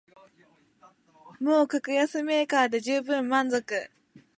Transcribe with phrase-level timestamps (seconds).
[1.39, 3.91] もう格安メーカーでじゅうぶん満足